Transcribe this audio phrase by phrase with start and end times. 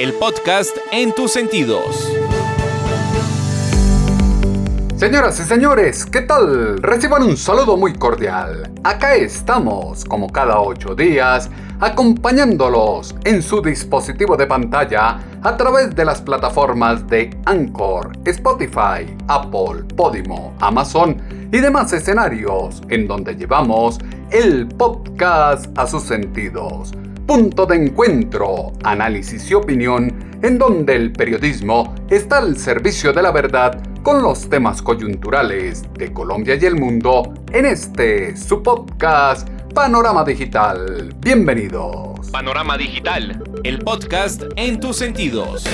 [0.00, 2.10] el podcast en tus sentidos.
[4.96, 6.78] Señoras y señores, ¿qué tal?
[6.78, 8.72] Reciban un saludo muy cordial.
[8.82, 16.06] Acá estamos, como cada ocho días, acompañándolos en su dispositivo de pantalla a través de
[16.06, 21.20] las plataformas de Anchor, Spotify, Apple, Podimo, Amazon
[21.52, 23.98] y demás escenarios en donde llevamos
[24.30, 26.92] el podcast a sus sentidos.
[27.30, 33.30] Punto de encuentro, análisis y opinión en donde el periodismo está al servicio de la
[33.30, 40.24] verdad con los temas coyunturales de Colombia y el mundo en este su podcast Panorama
[40.24, 41.14] Digital.
[41.20, 42.28] Bienvenidos.
[42.32, 45.64] Panorama Digital, el podcast en tus sentidos.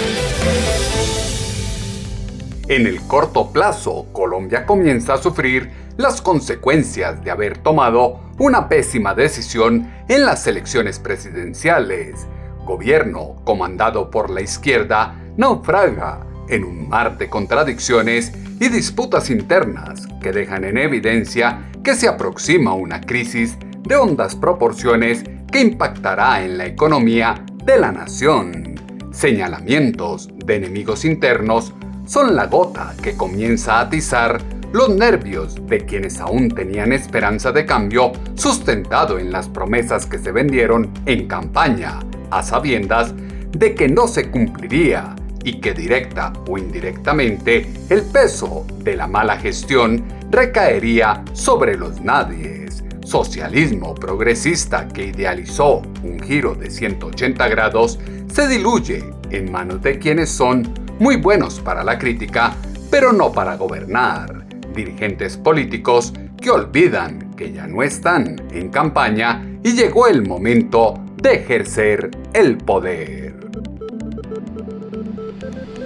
[2.68, 9.14] En el corto plazo, Colombia comienza a sufrir las consecuencias de haber tomado una pésima
[9.14, 12.26] decisión en las elecciones presidenciales.
[12.64, 20.32] Gobierno comandado por la izquierda naufraga en un mar de contradicciones y disputas internas que
[20.32, 26.66] dejan en evidencia que se aproxima una crisis de hondas proporciones que impactará en la
[26.66, 28.74] economía de la nación.
[29.12, 31.72] Señalamientos de enemigos internos
[32.06, 34.40] son la gota que comienza a atizar
[34.76, 40.32] los nervios de quienes aún tenían esperanza de cambio sustentado en las promesas que se
[40.32, 43.14] vendieron en campaña, a sabiendas
[43.52, 49.38] de que no se cumpliría y que directa o indirectamente el peso de la mala
[49.38, 52.84] gestión recaería sobre los nadies.
[53.02, 57.98] Socialismo progresista que idealizó un giro de 180 grados
[58.30, 62.54] se diluye en manos de quienes son muy buenos para la crítica,
[62.90, 64.45] pero no para gobernar.
[64.76, 71.34] Dirigentes políticos que olvidan que ya no están en campaña y llegó el momento de
[71.34, 73.34] ejercer el poder.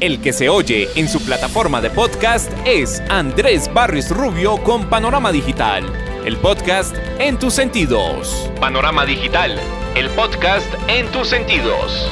[0.01, 5.31] El que se oye en su plataforma de podcast es Andrés Barris Rubio con Panorama
[5.31, 5.84] Digital,
[6.25, 8.51] el podcast en tus sentidos.
[8.59, 9.59] Panorama Digital,
[9.95, 12.11] el podcast en tus sentidos.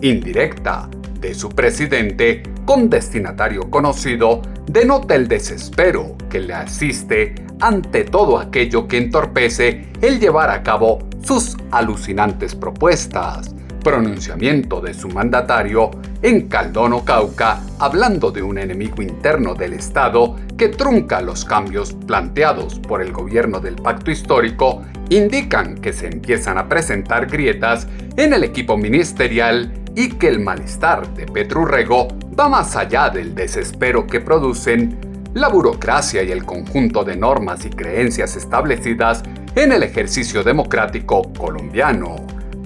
[0.00, 8.38] Indirecta de su presidente con destinatario conocido denota el desespero que le asiste ante todo
[8.38, 13.54] aquello que entorpece el llevar a cabo sus alucinantes propuestas.
[13.82, 15.90] Pronunciamiento de su mandatario
[16.22, 22.78] en Caldono, Cauca, hablando de un enemigo interno del Estado que trunca los cambios planteados
[22.78, 28.44] por el gobierno del pacto histórico, indican que se empiezan a presentar grietas en el
[28.44, 32.08] equipo ministerial y que el malestar de Petrurrego
[32.38, 34.98] va más allá del desespero que producen
[35.34, 39.22] la burocracia y el conjunto de normas y creencias establecidas
[39.54, 42.16] en el ejercicio democrático colombiano.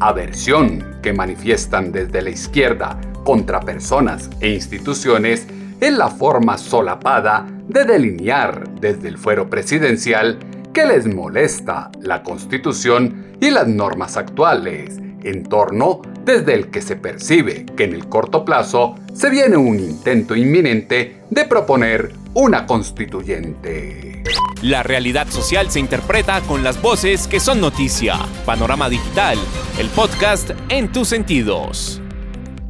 [0.00, 5.47] Aversión que manifiestan desde la izquierda contra personas e instituciones
[5.81, 10.38] es la forma solapada de delinear desde el fuero presidencial
[10.72, 17.66] que les molesta la constitución y las normas actuales, entorno desde el que se percibe
[17.77, 24.22] que en el corto plazo se viene un intento inminente de proponer una constituyente.
[24.62, 28.16] La realidad social se interpreta con las voces que son noticia.
[28.44, 29.38] Panorama Digital,
[29.78, 32.00] el podcast en tus sentidos.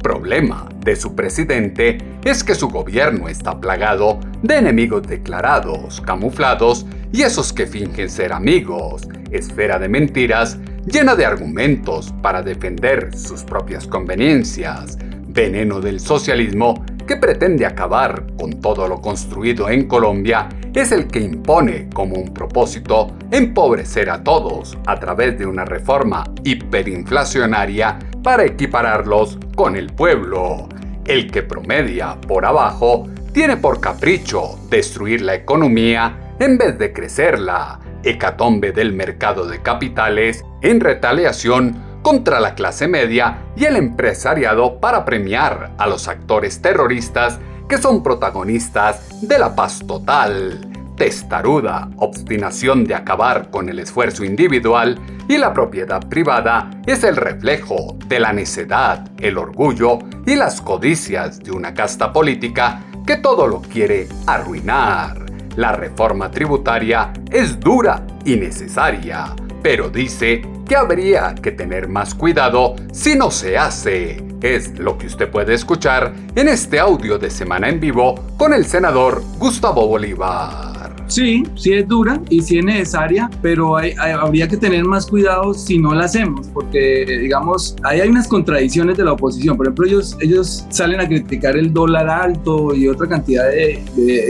[0.01, 7.23] Problema de su presidente es que su gobierno está plagado de enemigos declarados, camuflados y
[7.23, 10.57] esos que fingen ser amigos, esfera de mentiras
[10.87, 14.97] llena de argumentos para defender sus propias conveniencias,
[15.27, 21.19] veneno del socialismo que pretende acabar con todo lo construido en Colombia, es el que
[21.19, 29.37] impone como un propósito empobrecer a todos a través de una reforma hiperinflacionaria para equipararlos
[29.55, 30.69] con el pueblo.
[31.05, 37.79] El que promedia por abajo tiene por capricho destruir la economía en vez de crecerla,
[38.03, 45.03] hecatombe del mercado de capitales en retaliación contra la clase media y el empresariado para
[45.03, 50.61] premiar a los actores terroristas que son protagonistas de la paz total.
[50.95, 57.97] testaruda obstinación de acabar con el esfuerzo individual y la propiedad privada es el reflejo
[58.07, 63.61] de la necedad, el orgullo y las codicias de una casta política que todo lo
[63.61, 65.26] quiere arruinar.
[65.57, 72.75] La reforma tributaria es dura y necesaria, pero dice que habría que tener más cuidado
[72.93, 74.23] si no se hace.
[74.39, 78.67] Es lo que usted puede escuchar en este audio de Semana en Vivo con el
[78.67, 80.76] senador Gustavo Bolívar.
[81.07, 85.79] Sí, sí es dura y sí es necesaria, pero habría que tener más cuidado si
[85.79, 89.55] no la hacemos, porque digamos, ahí hay unas contradicciones de la oposición.
[89.55, 93.83] Por ejemplo, ellos, ellos salen a criticar el dólar alto y otra cantidad de,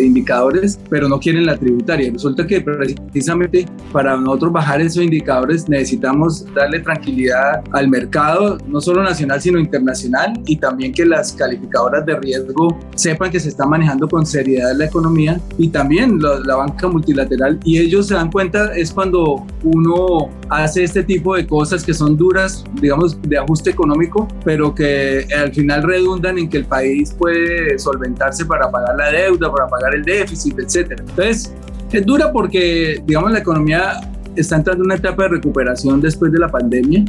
[0.06, 2.12] indicadores, pero no quieren la tributaria.
[2.12, 9.04] Resulta que precisamente para nosotros bajar esos indicadores necesitamos darle tranquilidad al mercado, no solo
[9.04, 14.08] nacional, sino internacional, y también que las calificadoras de riesgo sepan que se está manejando
[14.08, 19.46] con seriedad la economía y también la multilateral y ellos se dan cuenta es cuando
[19.64, 25.28] uno hace este tipo de cosas que son duras, digamos, de ajuste económico, pero que
[25.38, 29.96] al final redundan en que el país puede solventarse para pagar la deuda, para pagar
[29.96, 31.04] el déficit, etcétera.
[31.08, 31.54] Entonces,
[31.92, 34.02] es dura porque, digamos, la economía
[34.36, 37.06] está entrando en una etapa de recuperación después de la pandemia,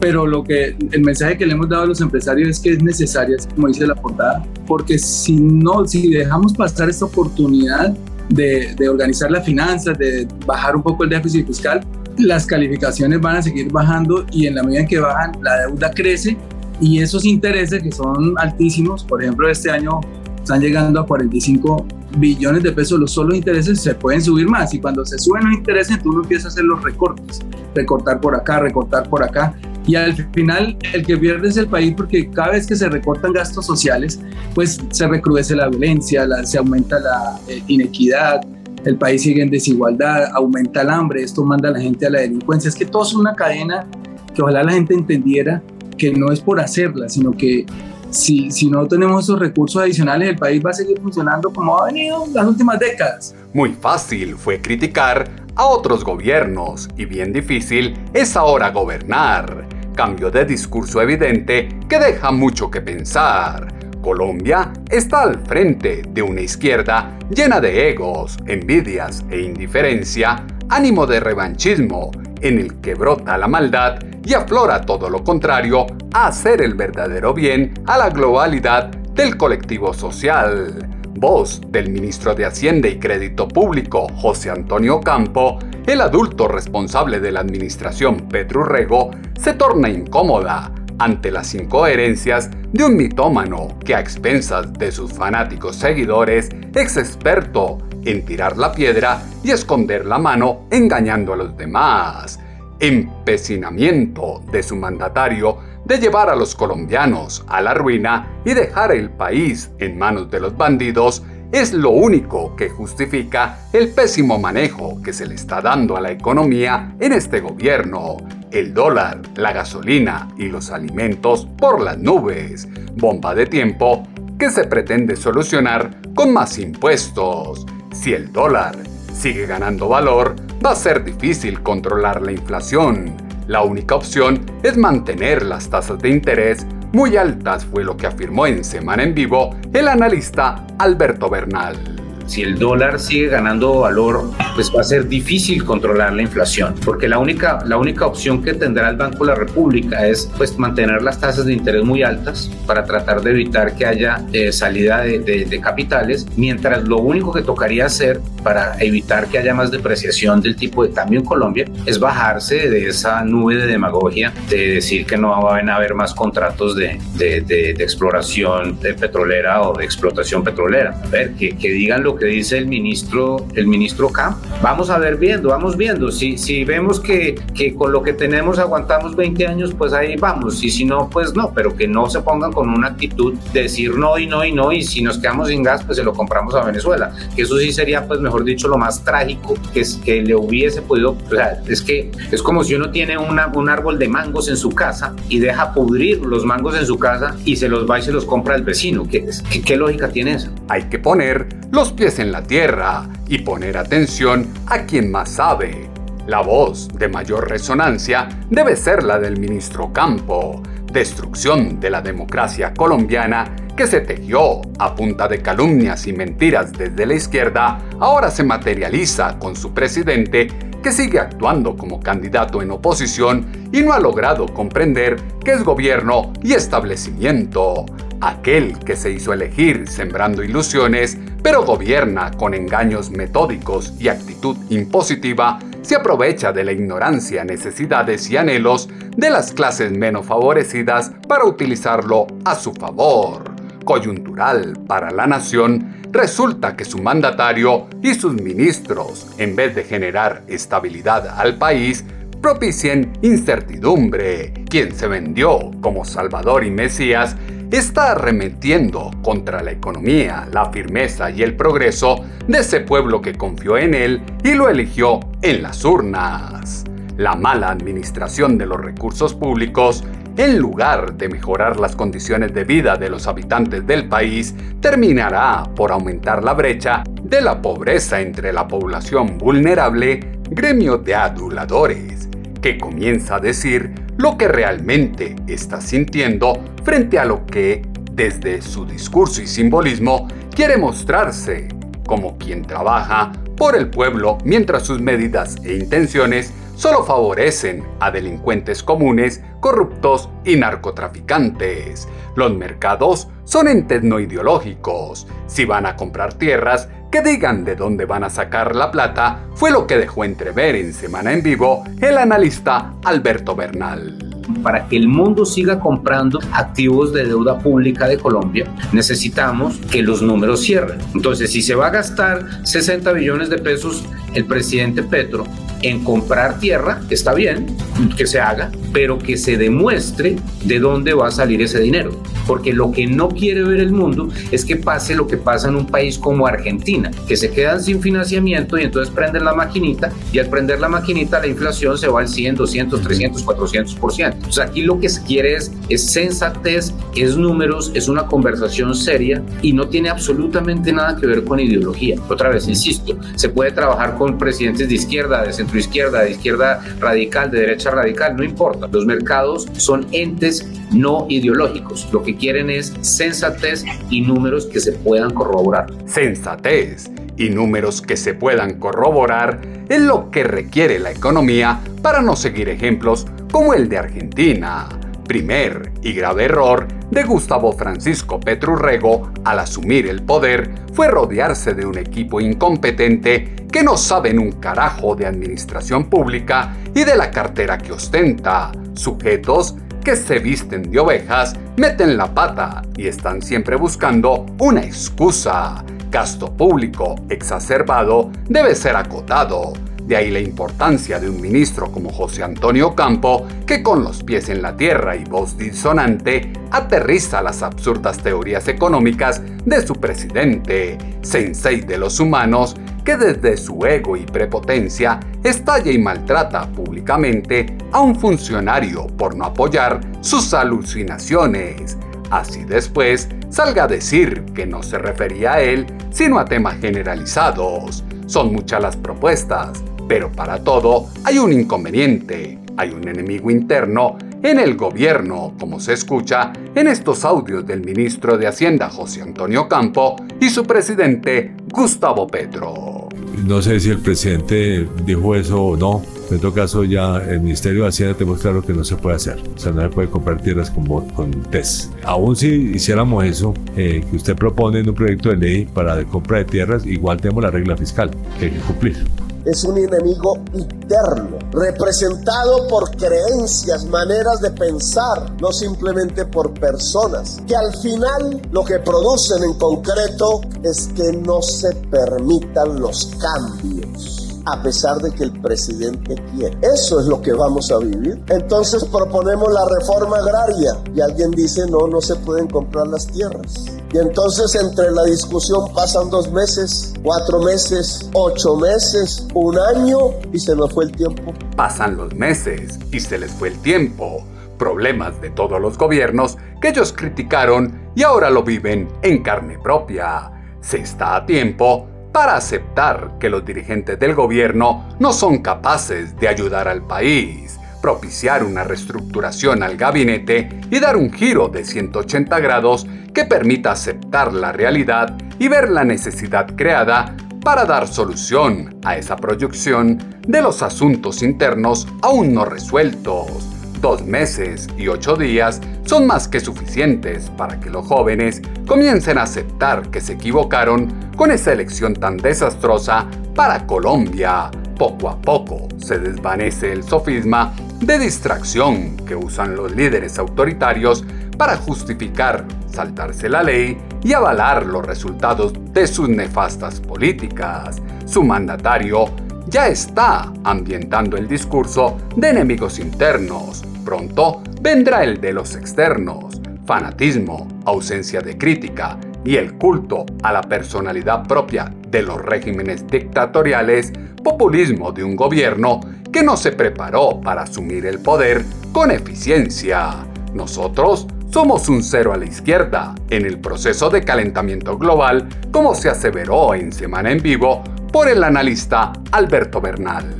[0.00, 2.82] pero lo que el mensaje que le hemos dado a los empresarios es que es
[2.82, 7.94] necesaria, como dice la portada, porque si no, si dejamos pasar esta oportunidad,
[8.30, 11.84] de, organizar las finanzas, de bajar un poco el déficit fiscal,
[12.18, 15.90] las calificaciones van a seguir bajando y en la medida en que bajan, la deuda
[15.90, 16.36] crece
[16.80, 20.00] y esos intereses que son altísimos, por ejemplo, este año
[20.36, 21.86] están llegando a 45
[22.16, 25.54] billones de pesos, los solos intereses se pueden subir más y cuando se suben los
[25.54, 27.40] intereses, tú no empiezas a hacer los recortes,
[27.74, 29.54] recortar por acá, recortar por acá
[29.86, 33.32] y al final el que pierde es el país porque cada vez que se recortan
[33.32, 34.20] gastos sociales,
[34.54, 38.40] pues se recrudece la violencia, se aumenta la eh, inequidad,
[38.84, 42.20] el país sigue en desigualdad, aumenta el hambre, esto manda a la gente a la
[42.20, 42.68] delincuencia.
[42.68, 43.86] Es que todo es una cadena
[44.34, 45.62] que ojalá la gente entendiera
[45.98, 47.66] que no es por hacerla, sino que
[48.10, 51.86] si, si no tenemos esos recursos adicionales, el país va a seguir funcionando como ha
[51.86, 53.34] venido las últimas décadas.
[53.52, 59.66] Muy fácil fue criticar a otros gobiernos y bien difícil es ahora gobernar.
[59.94, 63.68] Cambio de discurso evidente que deja mucho que pensar.
[64.00, 71.20] Colombia está al frente de una izquierda llena de egos, envidias e indiferencia, ánimo de
[71.20, 72.10] revanchismo,
[72.40, 77.34] en el que brota la maldad y aflora todo lo contrario a hacer el verdadero
[77.34, 84.06] bien a la globalidad del colectivo social voz del ministro de Hacienda y Crédito Público,
[84.16, 91.30] José Antonio Campo, el adulto responsable de la administración Petro Rego, se torna incómoda ante
[91.30, 98.24] las incoherencias de un mitómano que a expensas de sus fanáticos seguidores es experto en
[98.24, 102.40] tirar la piedra y esconder la mano engañando a los demás.
[102.78, 109.10] Empecinamiento de su mandatario de llevar a los colombianos a la ruina y dejar el
[109.10, 111.22] país en manos de los bandidos
[111.52, 116.12] es lo único que justifica el pésimo manejo que se le está dando a la
[116.12, 118.18] economía en este gobierno.
[118.52, 122.68] El dólar, la gasolina y los alimentos por las nubes.
[122.94, 124.06] Bomba de tiempo
[124.38, 127.66] que se pretende solucionar con más impuestos.
[127.92, 128.76] Si el dólar
[129.12, 135.44] sigue ganando valor, va a ser difícil controlar la inflación la única opción es mantener
[135.44, 139.88] las tasas de interés muy altas, fue lo que afirmó en Semana en Vivo el
[139.88, 141.99] analista Alberto Bernal
[142.30, 147.08] si el dólar sigue ganando valor, pues va a ser difícil controlar la inflación, porque
[147.08, 151.02] la única, la única opción que tendrá el Banco de la República es pues mantener
[151.02, 155.18] las tasas de interés muy altas para tratar de evitar que haya eh, salida de,
[155.18, 160.54] de, capitales, mientras lo único que tocaría hacer para evitar que haya más depreciación del
[160.54, 165.16] tipo de cambio en Colombia es bajarse de esa nube de demagogia de decir que
[165.16, 170.98] no van a haber más contratos de, de, de exploración petrolera o de explotación petrolera.
[171.04, 174.36] A ver, que, que digan lo que dice el ministro, el ministro Camp.
[174.62, 176.12] Vamos a ver viendo, vamos viendo.
[176.12, 180.62] Si, si vemos que, que con lo que tenemos aguantamos 20 años, pues ahí vamos.
[180.62, 183.96] Y si no, pues no, pero que no se pongan con una actitud de decir
[183.96, 184.70] no y no y no.
[184.70, 187.12] Y si nos quedamos sin gas, pues se lo compramos a Venezuela.
[187.34, 190.82] Que eso sí sería, pues mejor dicho, lo más trágico que, es, que le hubiese
[190.82, 191.16] podido.
[191.26, 194.58] O sea, es que es como si uno tiene una, un árbol de mangos en
[194.58, 198.02] su casa y deja pudrir los mangos en su casa y se los va y
[198.02, 199.08] se los compra el vecino.
[199.08, 200.50] ¿Qué, qué, qué lógica tiene eso?
[200.68, 205.88] Hay que poner los pies en la tierra y poner atención a quien más sabe.
[206.26, 210.62] La voz de mayor resonancia debe ser la del ministro Campo.
[210.92, 217.06] destrucción de la democracia colombiana que se tejió a punta de calumnias y mentiras desde
[217.06, 220.48] la izquierda, ahora se materializa con su presidente
[220.82, 226.32] que sigue actuando como candidato en oposición y no ha logrado comprender que es gobierno
[226.42, 227.86] y establecimiento.
[228.20, 235.58] Aquel que se hizo elegir sembrando ilusiones, pero gobierna con engaños metódicos y actitud impositiva,
[235.82, 242.26] se aprovecha de la ignorancia, necesidades y anhelos de las clases menos favorecidas para utilizarlo
[242.44, 243.44] a su favor.
[243.84, 250.42] Coyuntural para la nación, resulta que su mandatario y sus ministros, en vez de generar
[250.48, 252.04] estabilidad al país,
[252.40, 254.52] propicien incertidumbre.
[254.68, 257.36] Quien se vendió como Salvador y Mesías
[257.70, 263.78] está arremetiendo contra la economía, la firmeza y el progreso de ese pueblo que confió
[263.78, 266.84] en él y lo eligió en las urnas.
[267.16, 270.02] La mala administración de los recursos públicos,
[270.40, 275.92] en lugar de mejorar las condiciones de vida de los habitantes del país, terminará por
[275.92, 282.30] aumentar la brecha de la pobreza entre la población vulnerable, gremio de aduladores,
[282.62, 286.54] que comienza a decir lo que realmente está sintiendo
[286.84, 287.82] frente a lo que,
[288.12, 291.68] desde su discurso y simbolismo, quiere mostrarse
[292.06, 298.82] como quien trabaja por el pueblo mientras sus medidas e intenciones solo favorecen a delincuentes
[298.82, 302.08] comunes, corruptos y narcotraficantes.
[302.36, 305.26] Los mercados son entes no ideológicos.
[305.46, 309.70] Si van a comprar tierras, que digan de dónde van a sacar la plata, fue
[309.70, 314.30] lo que dejó entrever en Semana en Vivo el analista Alberto Bernal
[314.62, 320.22] para que el mundo siga comprando activos de deuda pública de Colombia, necesitamos que los
[320.22, 320.98] números cierren.
[321.14, 325.44] Entonces, si se va a gastar 60 billones de pesos el presidente Petro
[325.82, 327.76] en comprar tierra, está bien
[328.16, 332.22] que se haga, pero que se demuestre de dónde va a salir ese dinero.
[332.50, 335.76] Porque lo que no quiere ver el mundo es que pase lo que pasa en
[335.76, 340.40] un país como Argentina, que se quedan sin financiamiento y entonces prenden la maquinita y
[340.40, 344.48] al prender la maquinita la inflación se va al 100, 200, 300, 400%.
[344.48, 348.96] O sea, aquí lo que se quiere es, es sensatez, es números, es una conversación
[348.96, 352.16] seria y no tiene absolutamente nada que ver con ideología.
[352.28, 356.82] Otra vez, insisto, se puede trabajar con presidentes de izquierda, de centro izquierda, de izquierda
[356.98, 358.88] radical, de derecha radical, no importa.
[358.90, 362.08] Los mercados son entes no ideológicos.
[362.12, 365.86] Lo que quieren es sensatez y números que se puedan corroborar.
[366.06, 372.34] Sensatez y números que se puedan corroborar es lo que requiere la economía para no
[372.34, 374.88] seguir ejemplos como el de Argentina.
[375.28, 381.86] Primer y grave error de Gustavo Francisco Petrurrego al asumir el poder fue rodearse de
[381.86, 387.78] un equipo incompetente que no saben un carajo de administración pública y de la cartera
[387.78, 394.46] que ostenta, sujetos que se visten de ovejas, meten la pata y están siempre buscando
[394.58, 395.84] una excusa.
[396.10, 399.72] Gasto público exacerbado debe ser acotado
[400.10, 404.48] de ahí la importancia de un ministro como José Antonio Campo, que con los pies
[404.48, 411.82] en la tierra y voz disonante aterriza las absurdas teorías económicas de su presidente, sensei
[411.82, 418.14] de los humanos, que desde su ego y prepotencia estalla y maltrata públicamente a un
[418.14, 421.96] funcionario por no apoyar sus alucinaciones.
[422.30, 428.04] Así después salga a decir que no se refería a él, sino a temas generalizados.
[428.26, 434.58] Son muchas las propuestas, pero para todo hay un inconveniente, hay un enemigo interno en
[434.58, 440.16] el gobierno, como se escucha en estos audios del ministro de Hacienda José Antonio Campo
[440.40, 443.08] y su presidente Gustavo Petro.
[443.46, 446.02] No sé si el presidente dijo eso o no.
[446.30, 449.38] En todo caso, ya el Ministerio de Hacienda tenemos claro que no se puede hacer.
[449.54, 451.92] O sea, no se puede comprar tierras con, con test.
[452.04, 456.04] Aún si hiciéramos eso, eh, que usted propone en un proyecto de ley para la
[456.04, 459.04] compra de tierras, igual tenemos la regla fiscal que hay que cumplir
[459.44, 467.56] es un enemigo interno, representado por creencias, maneras de pensar, no simplemente por personas, que
[467.56, 474.62] al final lo que producen en concreto es que no se permitan los cambios a
[474.62, 476.56] pesar de que el presidente quiere.
[476.62, 478.22] Eso es lo que vamos a vivir.
[478.28, 483.79] Entonces proponemos la reforma agraria y alguien dice no, no se pueden comprar las tierras.
[483.92, 489.98] Y entonces entre la discusión pasan dos meses, cuatro meses, ocho meses, un año
[490.32, 491.34] y se nos fue el tiempo.
[491.56, 494.24] Pasan los meses y se les fue el tiempo.
[494.58, 500.30] Problemas de todos los gobiernos que ellos criticaron y ahora lo viven en carne propia.
[500.60, 506.28] Se está a tiempo para aceptar que los dirigentes del gobierno no son capaces de
[506.28, 512.86] ayudar al país, propiciar una reestructuración al gabinete y dar un giro de 180 grados
[513.14, 519.16] que permita aceptar la realidad y ver la necesidad creada para dar solución a esa
[519.16, 523.48] proyección de los asuntos internos aún no resueltos.
[523.80, 529.22] Dos meses y ocho días son más que suficientes para que los jóvenes comiencen a
[529.22, 534.50] aceptar que se equivocaron con esa elección tan desastrosa para Colombia.
[534.76, 541.04] Poco a poco se desvanece el sofisma de distracción que usan los líderes autoritarios
[541.40, 547.80] para justificar saltarse la ley y avalar los resultados de sus nefastas políticas.
[548.04, 549.06] Su mandatario
[549.46, 553.64] ya está ambientando el discurso de enemigos internos.
[553.86, 556.42] Pronto vendrá el de los externos.
[556.66, 563.94] Fanatismo, ausencia de crítica y el culto a la personalidad propia de los regímenes dictatoriales,
[564.22, 565.80] populismo de un gobierno
[566.12, 570.04] que no se preparó para asumir el poder con eficiencia.
[570.34, 575.88] Nosotros somos un cero a la izquierda en el proceso de calentamiento global, como se
[575.88, 580.14] aseveró en Semana en Vivo por el analista Alberto Bernal.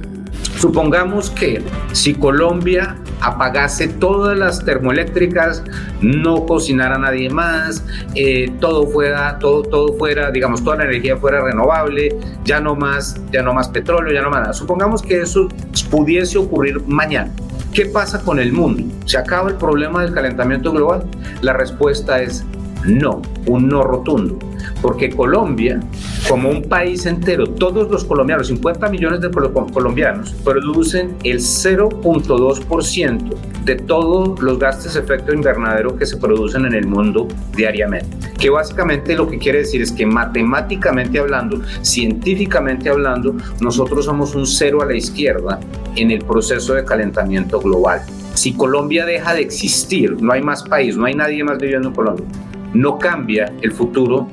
[0.57, 1.63] Supongamos que
[1.93, 5.65] si Colombia apagase todas las termoeléctricas,
[6.01, 11.41] no cocinara nadie más, eh, todo fuera, todo, todo fuera, digamos, toda la energía fuera
[11.41, 14.53] renovable, ya no más, ya no más petróleo, ya no más nada.
[14.53, 15.49] Supongamos que eso
[15.91, 17.33] pudiese ocurrir mañana.
[17.73, 18.83] ¿Qué pasa con el mundo?
[19.07, 21.05] ¿Se acaba el problema del calentamiento global?
[21.41, 22.45] La respuesta es
[22.85, 24.39] no, un no rotundo.
[24.83, 25.81] Porque Colombia,
[26.29, 33.35] como un país entero, todos los colombianos, 50 millones de colombianos, producen el 0.2%
[33.65, 38.17] de todos los gases de efecto invernadero que se producen en el mundo diariamente.
[38.39, 44.47] Que básicamente lo que quiere decir es que matemáticamente hablando, científicamente hablando, nosotros somos un
[44.47, 45.61] cero a la izquierda
[45.97, 48.01] en el proceso de calentamiento global.
[48.35, 51.95] Si Colombia deja de existir, no hay más país, no hay nadie más viviendo en
[51.95, 52.27] Colombia
[52.75, 54.29] no cambia el futuro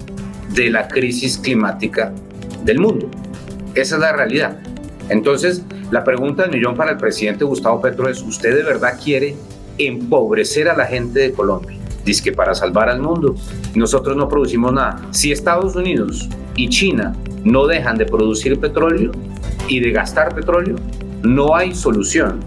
[0.53, 2.13] de la crisis climática
[2.63, 3.09] del mundo.
[3.75, 4.59] Esa es la realidad.
[5.09, 9.35] Entonces, la pregunta del millón para el presidente Gustavo Petro es, ¿usted de verdad quiere
[9.77, 11.77] empobrecer a la gente de Colombia?
[12.03, 13.35] Dice que para salvar al mundo,
[13.75, 15.01] nosotros no producimos nada.
[15.11, 19.11] Si Estados Unidos y China no dejan de producir petróleo
[19.67, 20.75] y de gastar petróleo,
[21.23, 22.39] no hay solución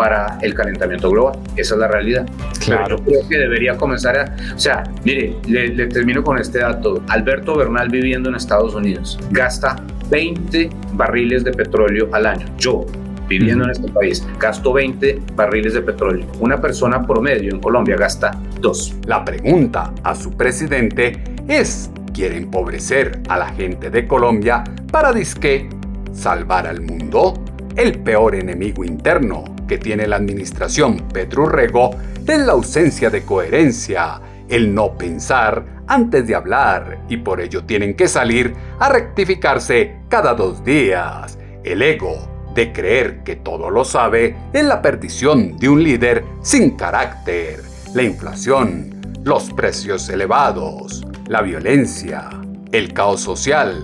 [0.00, 1.38] para el calentamiento global.
[1.56, 2.26] Esa es la realidad.
[2.64, 2.96] Claro.
[2.96, 4.34] yo creo que debería comenzar a...
[4.54, 7.02] O sea, mire, le, termino con este dato.
[7.08, 9.76] Alberto Bernal viviendo en Estados Unidos gasta
[10.08, 12.46] 20 barriles de petróleo al año.
[12.56, 12.86] Yo,
[13.28, 16.26] viviendo en este país, gasto 20 barriles de petróleo.
[16.40, 19.00] Una persona promedio en Colombia gasta 2.
[19.04, 25.68] La pregunta a su presidente es, ¿quiere empobrecer a la gente de Colombia para disque
[26.10, 27.34] salvar al mundo?
[27.76, 31.90] El peor enemigo interno que tiene la administración Petrurrego
[32.26, 37.94] es la ausencia de coherencia, el no pensar antes de hablar y por ello tienen
[37.94, 41.38] que salir a rectificarse cada dos días.
[41.62, 46.72] El ego de creer que todo lo sabe es la perdición de un líder sin
[46.72, 47.60] carácter.
[47.94, 48.90] La inflación,
[49.22, 52.28] los precios elevados, la violencia,
[52.72, 53.80] el caos social,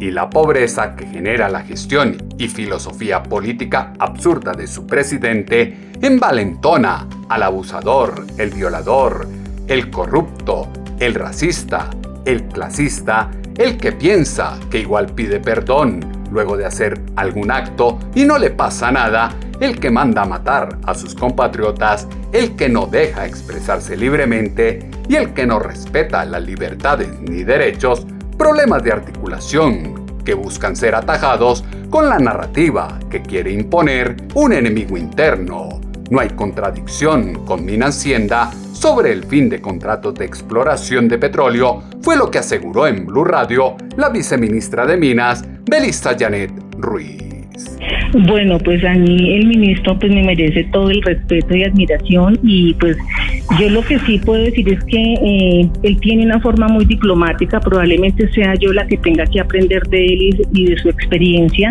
[0.00, 7.06] y la pobreza que genera la gestión y filosofía política absurda de su presidente envalentona
[7.28, 9.26] al abusador, el violador,
[9.68, 10.68] el corrupto,
[11.00, 11.90] el racista,
[12.24, 18.24] el clasista, el que piensa que igual pide perdón luego de hacer algún acto y
[18.24, 22.86] no le pasa nada, el que manda a matar a sus compatriotas, el que no
[22.86, 28.06] deja expresarse libremente y el que no respeta las libertades ni derechos
[28.38, 34.96] problemas de articulación que buscan ser atajados con la narrativa que quiere imponer un enemigo
[34.96, 35.80] interno.
[36.10, 41.82] No hay contradicción con Mina Hacienda sobre el fin de contratos de exploración de petróleo,
[42.02, 47.22] fue lo que aseguró en Blue Radio la viceministra de Minas, Belisa Janet Ruiz.
[48.26, 52.74] Bueno, pues a mí el ministro pues me merece todo el respeto y admiración y
[52.74, 52.96] pues
[53.60, 57.60] yo lo que sí puedo decir es que eh, él tiene una forma muy diplomática,
[57.60, 61.70] probablemente sea yo la que tenga que aprender de él y, de su experiencia,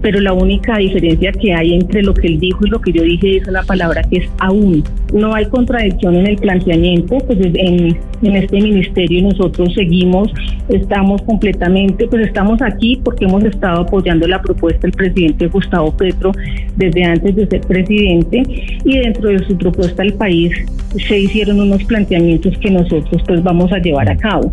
[0.00, 3.02] pero la única diferencia que hay entre lo que él dijo y lo que yo
[3.02, 4.82] dije es una palabra que es aún.
[5.12, 10.32] No hay contradicción en el planteamiento, pues en, en este ministerio nosotros seguimos,
[10.68, 16.32] estamos completamente, pues estamos aquí porque hemos estado apoyando la propuesta del presidente Gustavo Petro
[16.76, 18.42] desde antes de ser presidente
[18.84, 20.52] y dentro de su propuesta al país
[21.10, 24.52] se hicieron unos planteamientos que nosotros pues vamos a llevar a cabo.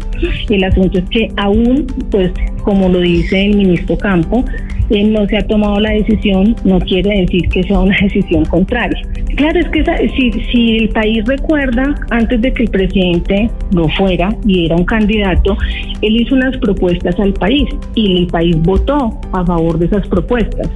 [0.49, 2.31] El asunto es que aún pues
[2.63, 4.43] como lo dice el ministro Campo,
[4.89, 9.01] no se ha tomado la decisión, no quiere decir que sea una decisión contraria.
[9.35, 9.83] Claro, es que
[10.15, 14.85] si, si el país recuerda, antes de que el presidente no fuera y era un
[14.85, 15.57] candidato,
[16.01, 20.69] él hizo unas propuestas al país y el país votó a favor de esas propuestas.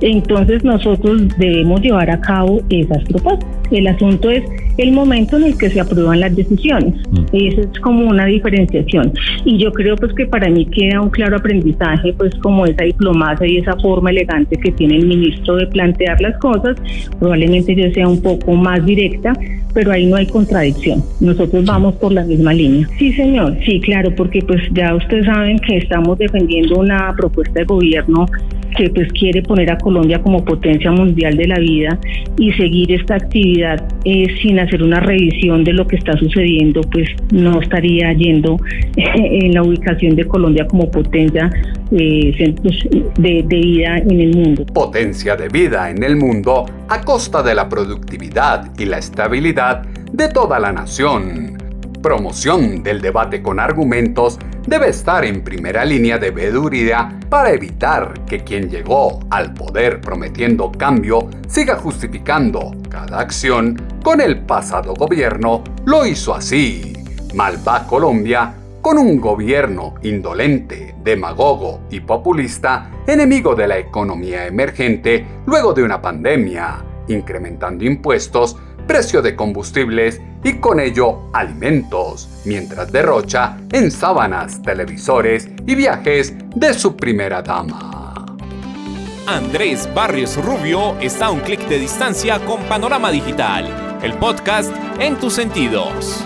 [0.00, 3.48] Entonces nosotros debemos llevar a cabo esas propuestas.
[3.70, 4.44] El asunto es
[4.78, 6.94] el momento en el que se aprueban las decisiones.
[7.10, 7.24] Mm.
[7.32, 9.12] Eso es como una diferenciación.
[9.44, 13.46] Y yo creo pues que para mí queda un claro aprendizaje, pues como esa diplomacia
[13.46, 16.76] y esa forma elegante que tiene el ministro de plantear las cosas.
[17.18, 19.32] Probablemente yo sea un poco más directa,
[19.74, 21.02] pero ahí no hay contradicción.
[21.20, 22.88] Nosotros vamos por la misma línea.
[22.98, 27.66] Sí, señor, sí, claro, porque pues ya ustedes saben que estamos defendiendo una propuesta de
[27.66, 28.26] gobierno
[28.76, 31.98] que pues quiere poner a Colombia como potencia mundial de la vida
[32.38, 37.08] y seguir esta actividad eh, sin hacer una revisión de lo que está sucediendo, pues
[37.32, 38.58] no estaría yendo
[38.96, 41.50] en la ubicación de Colombia como potencia
[41.90, 42.54] eh,
[43.18, 44.66] de, de vida en el mundo.
[44.66, 50.28] Potencia de vida en el mundo a costa de la productividad y la estabilidad de
[50.28, 51.55] toda la nación
[52.06, 58.44] promoción del debate con argumentos debe estar en primera línea de veeduría para evitar que
[58.44, 66.06] quien llegó al poder prometiendo cambio siga justificando cada acción con el pasado gobierno lo
[66.06, 66.92] hizo así.
[67.34, 75.26] Mal va Colombia con un gobierno indolente, demagogo y populista, enemigo de la economía emergente
[75.44, 83.58] luego de una pandemia, incrementando impuestos precio de combustibles y con ello alimentos, mientras derrocha
[83.72, 88.24] en sábanas, televisores y viajes de su primera dama.
[89.26, 94.70] Andrés Barrios Rubio está a un clic de distancia con Panorama Digital, el podcast
[95.00, 96.24] en tus sentidos.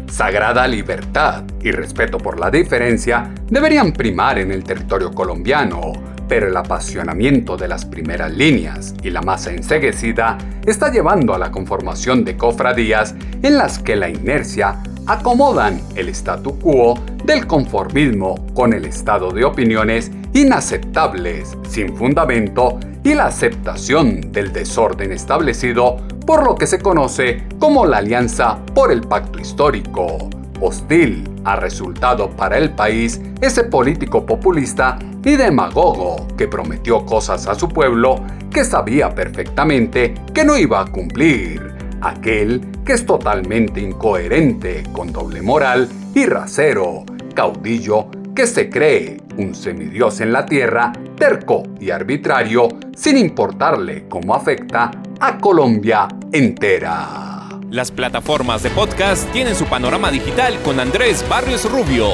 [0.08, 6.56] Sagrada libertad y respeto por la diferencia deberían primar en el territorio colombiano pero el
[6.56, 12.36] apasionamiento de las primeras líneas y la masa enseguecida está llevando a la conformación de
[12.36, 19.30] cofradías en las que la inercia acomodan el statu quo del conformismo con el estado
[19.30, 26.78] de opiniones inaceptables, sin fundamento, y la aceptación del desorden establecido por lo que se
[26.78, 30.28] conoce como la Alianza por el Pacto Histórico.
[30.60, 37.54] Hostil ha resultado para el país ese político populista y demagogo que prometió cosas a
[37.54, 44.84] su pueblo que sabía perfectamente que no iba a cumplir, aquel que es totalmente incoherente,
[44.92, 47.04] con doble moral y rasero,
[47.34, 54.34] caudillo que se cree un semidios en la tierra, terco y arbitrario, sin importarle cómo
[54.34, 57.48] afecta a Colombia entera.
[57.70, 62.08] Las plataformas de podcast tienen su panorama digital con Andrés Barrios Rubio.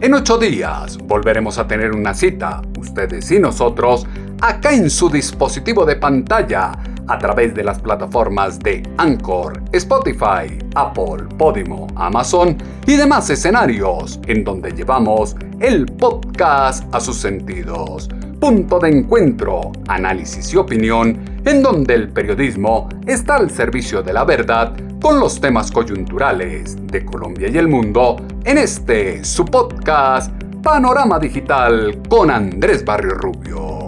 [0.00, 4.06] En ocho días volveremos a tener una cita, ustedes y nosotros,
[4.40, 6.70] acá en su dispositivo de pantalla,
[7.08, 12.56] a través de las plataformas de Anchor, Spotify, Apple, Podimo, Amazon
[12.86, 18.08] y demás escenarios, en donde llevamos el podcast a sus sentidos.
[18.38, 24.22] Punto de encuentro, análisis y opinión, en donde el periodismo está al servicio de la
[24.22, 30.32] verdad con los temas coyunturales de Colombia y el mundo en este su podcast
[30.62, 33.87] Panorama Digital con Andrés Barrio Rubio.